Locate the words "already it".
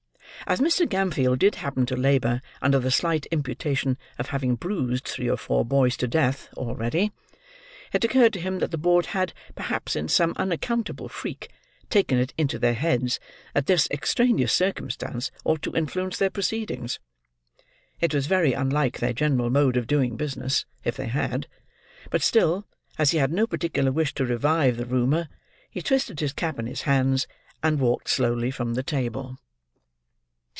6.57-8.03